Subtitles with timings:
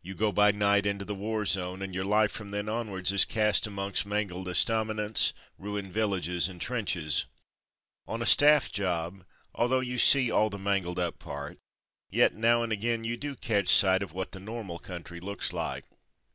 [0.00, 3.26] You go by night into the war zone, and your life from then onwards is
[3.26, 7.26] cast amongst mangled estaminets, ruined villages, and trenches.
[8.08, 11.58] On a staff job, although you see all the mangled up part,
[12.08, 15.84] yet now and again you do catch sight of what the normal country looks like.